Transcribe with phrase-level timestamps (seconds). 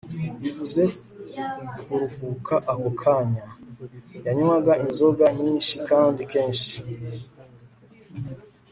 [0.41, 0.83] bivuze
[1.81, 3.45] kuruhuka ako kanya.
[4.25, 6.73] yanywaga inzoga nyinshi kandi kenshi